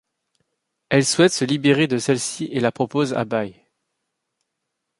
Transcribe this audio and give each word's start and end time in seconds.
Elle 0.89 1.05
souhaite 1.05 1.31
se 1.31 1.45
libérer 1.45 1.85
de 1.85 1.99
celle-ci 1.99 2.45
et 2.45 2.59
la 2.59 2.71
propose 2.71 3.13
à 3.13 3.23
bail. 3.23 3.61